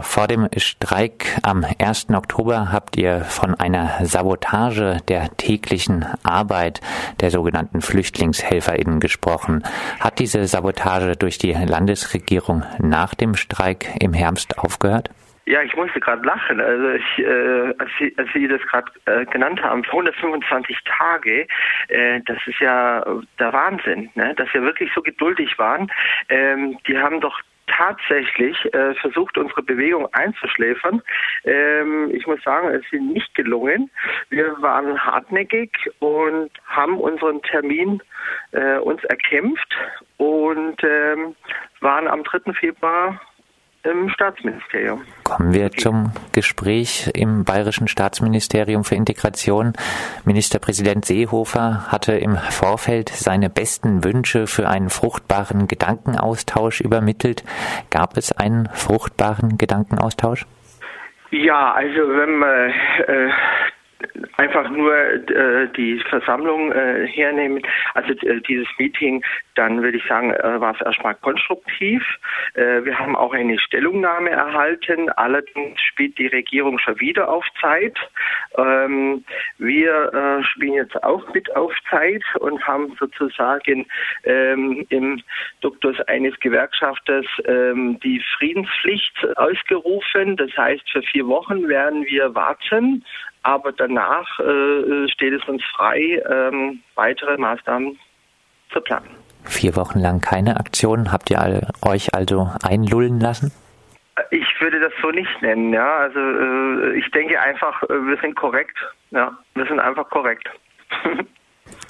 [0.00, 2.10] Vor dem Streik am 1.
[2.10, 6.80] Oktober habt ihr von einer Sabotage der täglichen Arbeit
[7.20, 9.62] der sogenannten Flüchtlingshelferinnen gesprochen.
[10.00, 15.10] Hat diese Sabotage durch die Landesregierung nach dem Streik im Herbst aufgehört?
[15.46, 16.60] Ja, ich musste gerade lachen.
[16.60, 21.46] Also ich, äh, als, Sie, als Sie das gerade äh, genannt haben, 125 Tage,
[21.86, 23.04] äh, das ist ja
[23.38, 24.34] der Wahnsinn, ne?
[24.34, 25.92] dass wir wirklich so geduldig waren.
[26.30, 27.38] Ähm, die haben doch
[27.76, 31.02] tatsächlich äh, versucht, unsere Bewegung einzuschläfern.
[31.44, 33.90] Ähm, ich muss sagen, es ist nicht gelungen.
[34.30, 38.02] Wir waren hartnäckig und haben unseren Termin
[38.52, 39.74] äh, uns erkämpft
[40.16, 41.34] und ähm,
[41.80, 42.52] waren am 3.
[42.52, 43.20] Februar
[43.84, 45.02] im Staatsministerium.
[45.24, 45.76] Kommen wir okay.
[45.76, 49.74] zum Gespräch im Bayerischen Staatsministerium für Integration.
[50.24, 57.44] Ministerpräsident Seehofer hatte im Vorfeld seine besten Wünsche für einen fruchtbaren Gedankenaustausch übermittelt.
[57.90, 60.46] Gab es einen fruchtbaren Gedankenaustausch?
[61.30, 62.70] Ja, also wenn man
[63.08, 63.30] äh,
[64.36, 67.62] einfach nur äh, die Versammlung äh, hernehmen,
[67.94, 69.24] also äh, dieses Meeting,
[69.54, 72.02] dann würde ich sagen, äh, war es erstmal konstruktiv.
[72.54, 75.10] Äh, wir haben auch eine Stellungnahme erhalten.
[75.10, 77.96] Allerdings spielt die Regierung schon wieder auf Zeit.
[78.56, 79.24] Ähm,
[79.58, 83.86] wir äh, spielen jetzt auch mit auf Zeit und haben sozusagen
[84.24, 85.22] ähm, im
[85.60, 90.36] Duktus eines Gewerkschafters ähm, die Friedenspflicht ausgerufen.
[90.36, 93.04] Das heißt, für vier Wochen werden wir warten
[93.44, 97.98] aber danach äh, steht es uns frei, ähm, weitere Maßnahmen
[98.72, 99.08] zu planen.
[99.44, 101.12] Vier Wochen lang keine Aktion.
[101.12, 103.52] Habt ihr alle, euch also einlullen lassen?
[104.30, 105.96] Ich würde das so nicht nennen, ja.
[105.96, 108.76] Also äh, ich denke einfach, äh, wir sind korrekt.
[109.10, 110.48] Ja, wir sind einfach korrekt.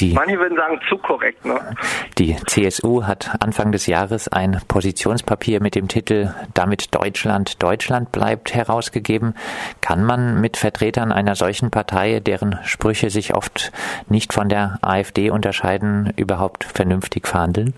[0.00, 1.44] Die, Manche würden sagen, zu korrekt.
[1.44, 1.60] Ne?
[2.18, 8.54] Die CSU hat Anfang des Jahres ein Positionspapier mit dem Titel Damit Deutschland Deutschland bleibt
[8.54, 9.34] herausgegeben.
[9.80, 13.72] Kann man mit Vertretern einer solchen Partei, deren Sprüche sich oft
[14.08, 17.74] nicht von der AfD unterscheiden, überhaupt vernünftig verhandeln?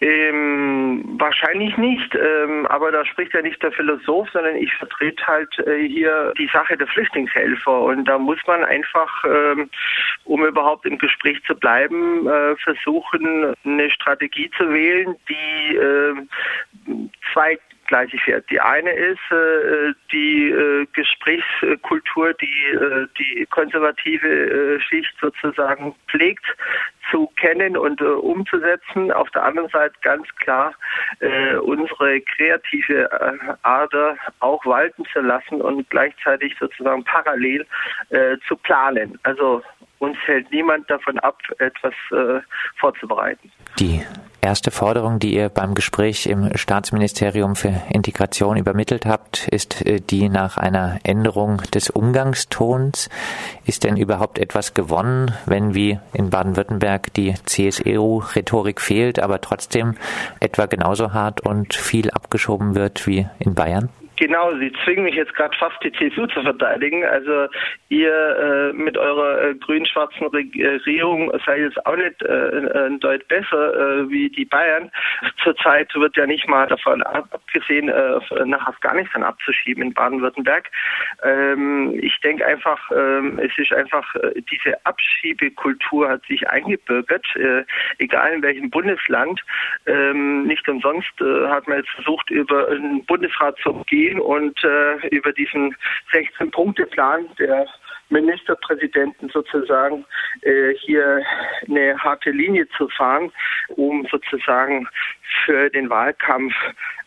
[0.00, 0.83] Ähm,
[1.18, 5.88] wahrscheinlich nicht, ähm, aber da spricht ja nicht der Philosoph, sondern ich vertrete halt äh,
[5.88, 9.70] hier die Sache der Flüchtlingshelfer und da muss man einfach, ähm,
[10.24, 16.14] um überhaupt im Gespräch zu bleiben, äh, versuchen, eine Strategie zu wählen, die äh,
[17.32, 18.48] zwei gleiche fährt.
[18.50, 26.44] Die eine ist äh, die äh, Gesprächskultur, die äh, die konservative äh, Schicht sozusagen pflegt
[27.10, 29.12] zu kennen und äh, umzusetzen.
[29.12, 30.74] Auf der anderen Seite ganz klar
[31.20, 33.08] äh, unsere kreative
[33.62, 37.66] Ader auch walten zu lassen und gleichzeitig sozusagen parallel
[38.46, 39.18] zu planen.
[39.22, 39.62] Also
[39.98, 41.94] uns hält niemand davon ab, etwas
[42.78, 43.50] vorzubereiten.
[43.78, 44.02] Die
[44.44, 50.28] erste Forderung, die ihr beim Gespräch im Staatsministerium für Integration übermittelt habt, ist äh, die
[50.28, 53.08] nach einer Änderung des Umgangstons.
[53.64, 59.96] Ist denn überhaupt etwas gewonnen, wenn wie in Baden-Württemberg die CSU-Rhetorik fehlt, aber trotzdem
[60.40, 63.88] etwa genauso hart und viel abgeschoben wird wie in Bayern?
[64.16, 67.04] Genau, Sie zwingen mich jetzt gerade fast die CSU zu verteidigen.
[67.04, 67.48] Also
[67.88, 73.74] ihr äh, mit eurer äh, grün-schwarzen Regierung seid jetzt auch nicht äh, ein Deut besser
[73.74, 74.90] äh, wie die Bayern.
[75.42, 80.70] Zurzeit wird ja nicht mal davon abgesehen, äh, nach Afghanistan abzuschieben in Baden-Württemberg.
[81.24, 87.64] Ähm, ich denke einfach, ähm, es ist einfach, äh, diese Abschiebekultur hat sich eingebürgert, äh,
[87.98, 89.40] egal in welchem Bundesland.
[89.86, 94.62] Ähm, nicht umsonst äh, hat man jetzt versucht, über einen Bundesrat zu gehen gehen und
[94.64, 95.74] äh, über diesen
[96.12, 97.66] 16-Punkte-Plan der
[98.10, 100.04] Ministerpräsidenten sozusagen
[100.42, 101.22] äh, hier
[101.68, 103.32] eine harte Linie zu fahren,
[103.76, 104.86] um sozusagen
[105.44, 106.54] für den Wahlkampf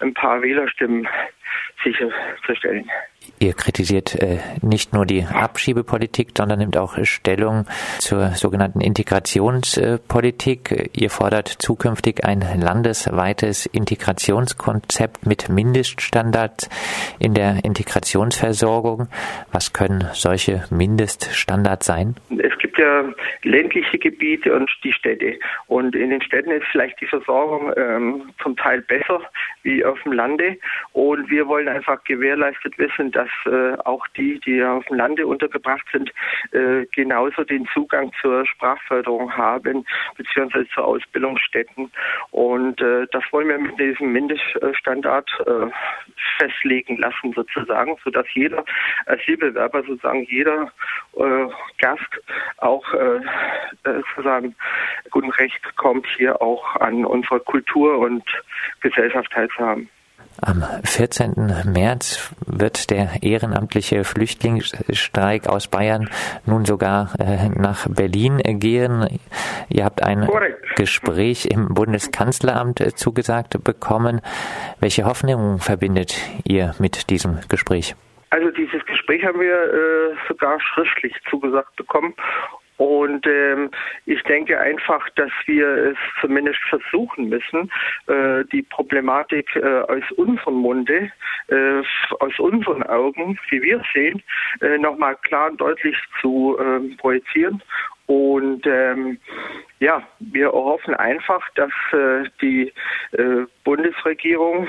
[0.00, 1.06] ein paar Wählerstimmen
[1.82, 2.90] sicherzustellen.
[3.38, 7.66] Ihr kritisiert äh, nicht nur die Abschiebepolitik, sondern nimmt auch Stellung
[7.98, 10.90] zur sogenannten Integrationspolitik.
[10.94, 16.70] Ihr fordert zukünftig ein landesweites Integrationskonzept mit Mindeststandards
[17.18, 19.08] in der Integrationsversorgung.
[19.52, 22.14] Was können solche Mindeststandards sein?
[22.30, 23.04] Es gibt ja
[23.42, 25.38] ländliche Gebiete und die Städte.
[25.66, 29.20] Und in den Städten ist vielleicht die Versorgung ähm, zum Teil besser
[29.62, 30.56] wie auf dem Lande.
[30.92, 35.86] Und wir wollen einfach gewährleistet wissen, dass äh, auch die, die auf dem Lande untergebracht
[35.92, 36.12] sind,
[36.52, 39.86] äh, genauso den Zugang zur Sprachförderung haben,
[40.16, 41.90] beziehungsweise zu Ausbildungsstätten.
[42.30, 45.66] Und äh, das wollen wir mit diesem Mindeststandard äh,
[46.38, 48.64] festlegen lassen, sozusagen, sodass jeder
[49.06, 50.72] Asylbewerber, sozusagen jeder
[51.16, 51.46] äh,
[51.78, 52.20] Gast
[52.58, 53.20] auch äh,
[53.84, 54.54] sozusagen
[55.10, 58.24] guten Recht kommt, hier auch an unserer Kultur und
[58.80, 59.88] Gesellschaft teilzuhaben.
[60.40, 61.34] Am 14.
[61.72, 66.10] März wird der ehrenamtliche Flüchtlingsstreik aus Bayern
[66.44, 69.18] nun sogar äh, nach Berlin gehen.
[69.68, 70.76] Ihr habt ein Correct.
[70.76, 74.20] Gespräch im Bundeskanzleramt äh, zugesagt bekommen.
[74.78, 77.94] Welche Hoffnung verbindet ihr mit diesem Gespräch?
[78.30, 82.14] Also dieses Gespräch haben wir äh, sogar schriftlich zugesagt bekommen
[82.76, 83.70] und ähm,
[84.04, 87.70] ich denke einfach, dass wir es zumindest versuchen müssen,
[88.06, 91.10] äh, die Problematik äh, aus unserem Munde,
[91.48, 91.82] äh,
[92.20, 94.22] aus unseren Augen, wie wir sehen,
[94.60, 97.62] äh, nochmal klar und deutlich zu äh, projizieren.
[98.06, 99.18] Und ähm,
[99.80, 102.72] ja, wir hoffen einfach, dass äh, die
[103.12, 104.68] äh, Bundesregierung,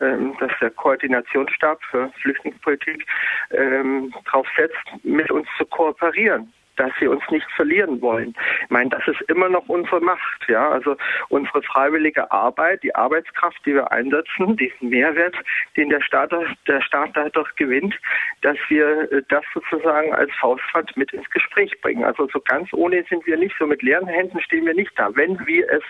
[0.00, 3.04] ähm, dass der Koordinationsstab für Flüchtlingspolitik
[3.50, 8.34] ähm, darauf setzt, mit uns zu kooperieren dass sie uns nicht verlieren wollen.
[8.62, 10.68] Ich meine, das ist immer noch unsere Macht, ja.
[10.70, 10.96] Also
[11.28, 15.36] unsere freiwillige Arbeit, die Arbeitskraft, die wir einsetzen, diesen Mehrwert,
[15.76, 16.32] den der Staat,
[16.66, 17.94] der Staat dadurch gewinnt,
[18.42, 22.04] dass wir äh, das sozusagen als Faustpfand mit ins Gespräch bringen.
[22.04, 25.14] Also so ganz ohne sind wir nicht, so mit leeren Händen stehen wir nicht da.
[25.14, 25.82] Wenn wir es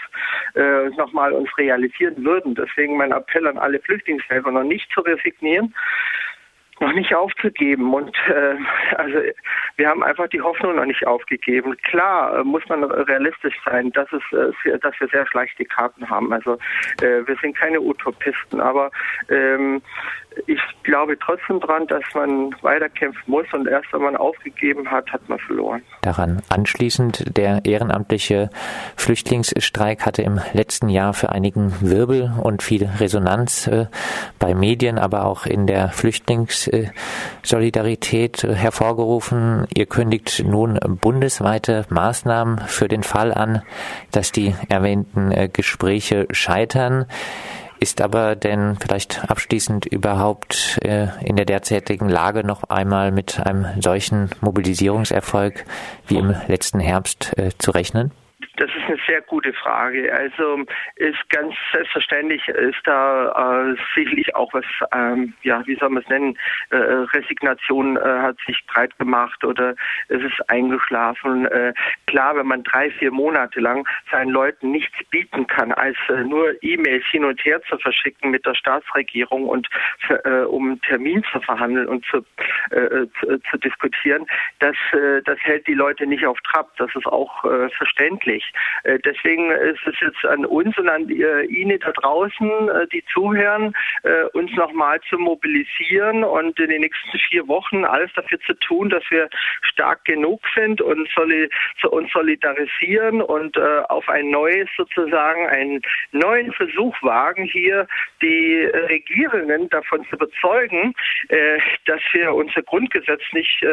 [0.54, 5.74] äh, nochmal uns realisieren würden, deswegen mein Appell an alle Flüchtlingshelfer, noch nicht zu resignieren,
[6.80, 7.92] noch nicht aufzugeben.
[7.92, 8.56] Und äh,
[8.96, 9.18] also
[9.76, 11.76] wir haben einfach die Hoffnung noch nicht aufgegeben.
[11.82, 16.32] Klar äh, muss man realistisch sein, dass es, äh, dass wir sehr schlechte Karten haben.
[16.32, 16.54] Also
[17.00, 18.90] äh, wir sind keine Utopisten, aber
[19.28, 19.82] ähm,
[20.46, 25.28] ich glaube trotzdem dran, dass man weiterkämpfen muss und erst wenn man aufgegeben hat, hat
[25.28, 25.82] man verloren.
[26.02, 28.50] Daran anschließend, der ehrenamtliche
[28.96, 33.86] Flüchtlingsstreik hatte im letzten Jahr für einigen Wirbel und viel Resonanz äh,
[34.38, 39.66] bei Medien, aber auch in der Flüchtlingssolidarität äh, hervorgerufen.
[39.74, 43.62] Ihr kündigt nun bundesweite Maßnahmen für den Fall an,
[44.12, 47.06] dass die erwähnten äh, Gespräche scheitern.
[47.86, 53.80] Ist aber denn vielleicht abschließend überhaupt äh, in der derzeitigen Lage noch einmal mit einem
[53.80, 55.64] solchen Mobilisierungserfolg
[56.08, 58.10] wie im letzten Herbst äh, zu rechnen?
[58.56, 60.12] Das ist eine sehr gute Frage.
[60.12, 60.64] Also
[60.96, 64.64] ist ganz selbstverständlich ist da äh, sicherlich auch was,
[64.94, 66.38] ähm, ja, wie soll man es nennen,
[66.70, 69.74] äh, Resignation äh, hat sich breit gemacht oder
[70.08, 71.46] es ist eingeschlafen.
[71.46, 71.74] Äh,
[72.06, 76.54] klar, wenn man drei, vier Monate lang seinen Leuten nichts bieten kann, als äh, nur
[76.62, 79.68] E-Mails hin und her zu verschicken mit der Staatsregierung und
[80.06, 82.24] für, äh, um einen Termin zu verhandeln und zu,
[82.70, 84.26] äh, zu, zu diskutieren,
[84.60, 86.74] das, äh, das hält die Leute nicht auf Trab.
[86.78, 88.45] Das ist auch äh, verständlich.
[88.84, 93.04] Äh, deswegen ist es jetzt an uns und an äh, Ihnen da draußen, äh, die
[93.12, 93.74] zuhören,
[94.32, 99.02] uns nochmal zu mobilisieren und in den nächsten vier Wochen alles dafür zu tun, dass
[99.10, 99.28] wir
[99.62, 101.08] stark genug sind und
[101.90, 105.80] uns solidarisieren und auf ein neues sozusagen, einen
[106.12, 107.86] neuen Versuch wagen, hier
[108.22, 110.94] die Regierungen davon zu überzeugen,
[111.86, 113.64] dass wir unser Grundgesetz nicht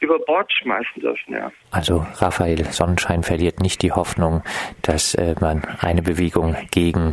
[0.00, 1.34] über Bord schmeißen dürfen.
[1.34, 1.52] Ja.
[1.70, 4.42] Also Raphael Sonnenschein verliert nicht die Hoffnung Hoffnung,
[4.82, 7.12] dass äh, man eine Bewegung gegen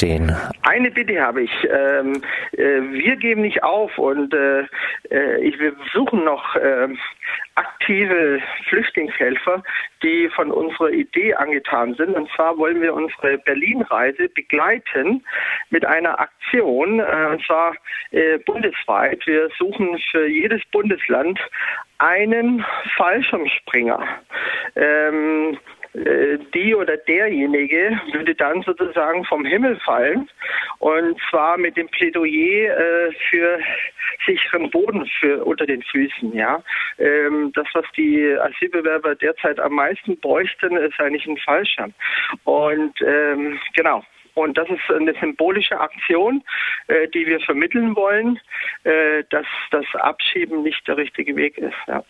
[0.00, 0.34] den.
[0.62, 1.50] Eine Bitte habe ich.
[1.64, 4.64] Ähm, äh, wir geben nicht auf und äh,
[5.10, 6.88] äh ich, wir suchen noch äh,
[7.54, 9.62] aktive Flüchtlingshelfer,
[10.02, 12.14] die von unserer Idee angetan sind.
[12.14, 15.24] Und zwar wollen wir unsere Berlin-Reise begleiten
[15.70, 17.74] mit einer Aktion, äh, und zwar
[18.10, 19.26] äh, bundesweit.
[19.26, 21.38] Wir suchen für jedes Bundesland
[21.98, 22.64] einen
[22.96, 24.06] Fallschirmspringer.
[24.76, 30.28] Ähm, äh, die oder derjenige würde dann sozusagen vom Himmel fallen
[30.80, 33.60] und zwar mit dem Plädoyer äh, für
[34.26, 36.34] sicheren Boden für unter den Füßen.
[36.34, 36.62] Ja,
[36.98, 41.94] ähm, das was die Asylbewerber derzeit am meisten bräuchten, ist eigentlich ein Fallschirm.
[42.44, 44.02] Und ähm, genau.
[44.34, 46.42] Und das ist eine symbolische Aktion,
[46.88, 48.40] äh, die wir vermitteln wollen,
[48.82, 51.76] äh, dass das Abschieben nicht der richtige Weg ist.
[51.86, 52.02] Ja.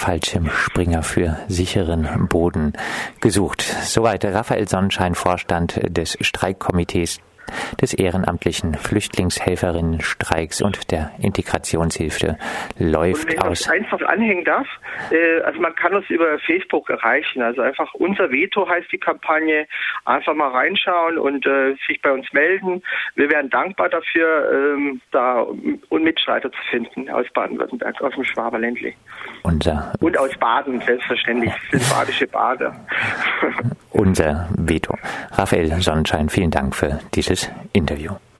[0.00, 2.72] Fallschirmspringer für sicheren Boden
[3.20, 3.62] gesucht.
[3.84, 7.20] Soweit Raphael Sonnenschein, Vorstand des Streikkomitees
[7.80, 12.38] des ehrenamtlichen Flüchtlingshelferinnenstreiks und der Integrationshilfe
[12.78, 13.68] läuft und wenn aus.
[13.68, 14.66] Wenn ich einfach anhängen darf,
[15.10, 17.42] äh, also man kann uns über Facebook erreichen.
[17.42, 19.66] Also einfach unser Veto heißt die Kampagne.
[20.04, 22.82] Einfach mal reinschauen und äh, sich bei uns melden.
[23.14, 25.46] Wir wären dankbar dafür, ähm, da
[25.88, 28.92] und Mitstreiter zu finden aus Baden-Württemberg, aus dem Schwaberländle.
[29.42, 32.74] Unser und aus Baden, selbstverständlich, sind badische Bader.
[34.00, 34.96] Unser Veto.
[35.32, 38.12] Raphael Sonnenschein, vielen Dank für dieses Interview.